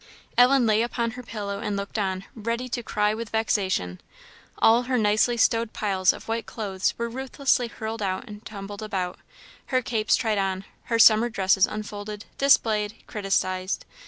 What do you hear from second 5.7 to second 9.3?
piles of white clothes were ruthlessly hurled out and tumbled about;